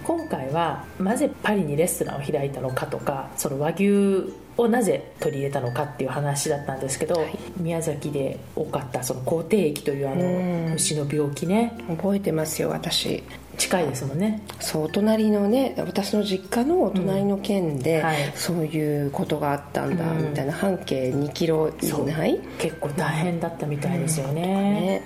[0.07, 11.73] 今回はなぜパリにレストランを開いたのかとかその和牛をなぜ取り入れたのかっていう話だったんですけど、はい、宮崎で多かったその口蹄疫というあの牛の病気ね。
[11.89, 13.21] 覚えてますよ私
[13.57, 14.41] 近いですもんね。
[14.59, 18.05] そう隣のね私の実家の隣の県で、うん。
[18.05, 22.39] はい、そういうことがあったんだ、うん、みたいな半径2キロ以内？
[22.59, 24.37] 結構大変だったみたいですよね。
[24.37, 25.01] ね、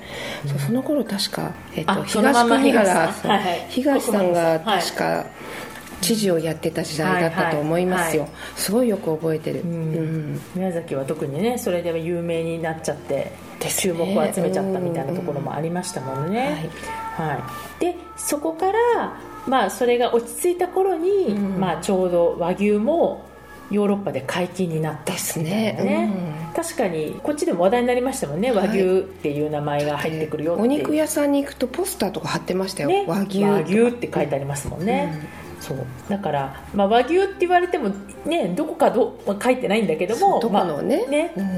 [0.48, 5.26] そうその頃確か、えっと、東国原さん、はい、東さんが確か、
[6.02, 8.42] 知事をやってた時代だったと思いますよ、はいはい。
[8.42, 13.32] はい、すごいよく覚えてる、うん、宮崎は特にねそれでは有名になっちゃって
[13.70, 16.70] 注目を集めちゃったみたいなところもありましたもんね、
[17.16, 17.36] はい、は
[17.80, 23.26] い、でそこからまあそれが落ち着いた頃に、うん、まあ、ちょうど和牛も
[23.70, 25.80] ヨーロッパで解禁になったですね。
[25.82, 26.14] ね、
[26.50, 35.78] うん、確かにこっちでも話題になりましたもんね、和牛っていう名前が入ってくるよって、お肉屋さんに行くとポスターとか貼ってましたよ、ね、和牛和牛って書いてありますもんね、うんそう。
[36.10, 37.90] だから、まあ、和牛って言われても、
[38.26, 40.40] ね、どこかど、まあ、書いてないんだけども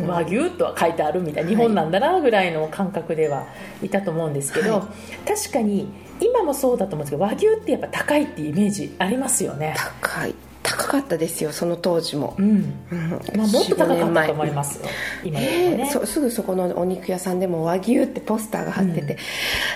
[0.08, 3.48] 和牛とは書いてあるみたいな日本なんだなぐらいの感覚では
[3.82, 4.90] いたと思うんですけど、は
[5.26, 5.88] い、確かに
[6.20, 9.74] 今もそうだと思うんですけど和牛ってやっぱ高いっていうイメージありますよね。
[10.02, 10.36] 高い
[10.76, 14.82] 高かったですよその当時も、うん、うん、まあ、もっと高かったと思います
[15.24, 15.48] 今ね、
[15.80, 19.18] えー、すぐそこのお肉屋さんでも和牛ってポスターが貼ってて、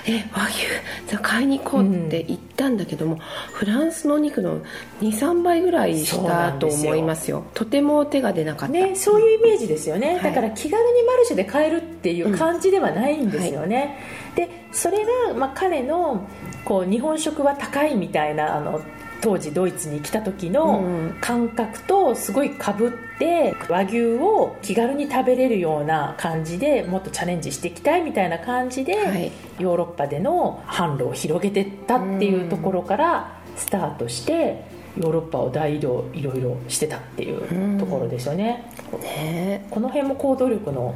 [0.07, 0.65] うん、え和牛
[1.07, 3.19] じゃ買いに行こうって言ったんだけども、うん、
[3.53, 4.61] フランスのお肉の
[5.01, 7.45] 23倍ぐらいしたと思いますよ。
[7.53, 13.99] とても手が出なかった、ね、そういうイメージですよね、はい、だから気軽にマルシェで買えるっていう感じではないんですよね、
[14.35, 16.27] はい、でそれが、まあ、彼の
[16.65, 18.81] こう日本食は高いみたいなあの
[19.21, 20.83] 当時ドイツに来た時の
[21.21, 34.65] 感覚とすごいかぶって和牛を気軽に食べれるような感じでもっとチャレンジしていきたいみたいな感じで、ヨーロッパでの販路を広げていったっていうところからスタートして
[34.97, 38.71] ヨーロッパを大移動いろいろしてたっていうところですよね。
[39.01, 39.65] ね。
[39.69, 40.95] この辺も行動力の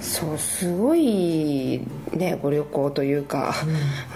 [0.00, 3.54] そうすごい、ね、ご旅行というか、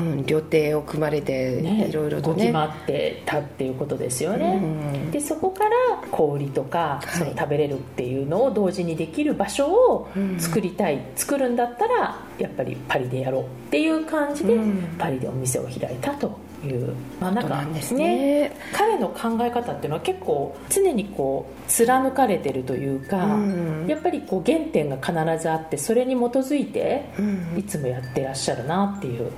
[0.00, 2.42] うん、うん、旅程を組まれて、ね、いろいろとね。
[2.42, 4.66] 決まってたっていうことですよね、う
[5.08, 5.70] ん、でそこから
[6.10, 10.08] 小売とか、その食べれるっていうのを同時にできる場所を
[10.38, 14.58] 作りたい、うん、作るんだったらやっぱりパリでやろうっていう感じで、
[14.98, 18.52] パリでお店を開いたというまあなんかですね。
[18.72, 27.04] 彼の考え方っていうのは結構常にこう貫かれてるというか、うん、やっぱりこう原点が必ずあってそれに基づいて
[27.56, 29.30] いつもやってらっしゃるなっていう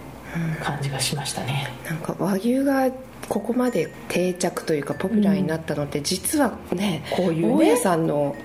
[0.63, 2.91] 感じがしましたね、うん、なんか和牛が
[3.29, 8.37] ここまで定着というかポピュラーになったのって、実はねこういうね大家さんの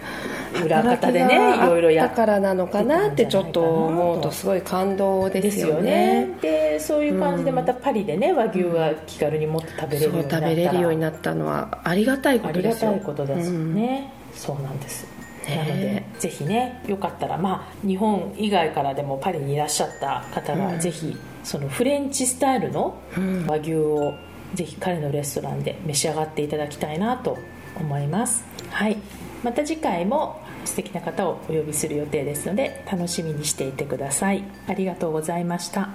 [0.63, 6.29] 裏方でねいろいろやったからなのかなってちょっと思うとすごい感動ですよね。
[6.41, 12.91] でそういう感じでまたパリでね、和牛は気軽にもっと食べれるようになった食べれるようになったのはありがたいことですよ。
[12.91, 15.05] ありがたいことですよね、そうなんです
[15.47, 22.99] なのでぜひねよかったらまあ日本以外からでもパリにいらっしゃった方が、ぜひそのフレンチスタイルの
[23.47, 24.13] 和牛を
[24.53, 27.37] ぜひ彼のレストランで召し上がっていただきたいなと
[27.79, 28.43] 思います。
[28.71, 28.97] はい。
[29.43, 34.43] また次回も素敵な方をお呼びする予定ですので楽しみにしていてください。
[34.67, 35.89] ありがとうございました。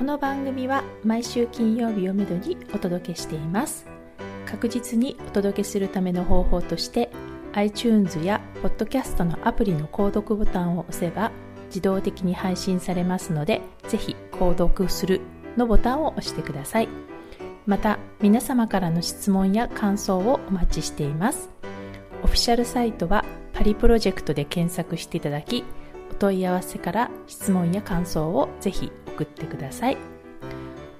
[0.00, 3.86] この番組は毎週金曜日をめどにお届けしています
[4.50, 7.10] 確実にお届けするための方法として
[7.52, 11.30] iTunes や Podcast のアプリの購読ボタンを押せば
[11.66, 15.20] 自動的に配信されますので、ぜひ購読する
[15.56, 16.88] のボタンを押してください。
[17.66, 21.48] また、皆様からの質問や感想をお待ちしています。
[22.22, 25.64] オフィシャルサイトはパリプロジェクトで検索していただき、
[26.10, 30.19] お問い合わせから質問や感想をぜひ送ってください。